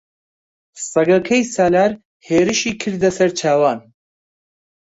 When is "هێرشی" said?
2.27-2.73